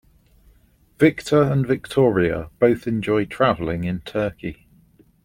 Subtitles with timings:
[0.97, 4.65] Victor and Victoria both enjoy traveling in Turkey.